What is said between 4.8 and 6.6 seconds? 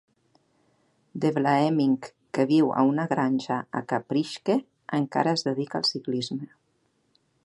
encara es dedica al ciclisme.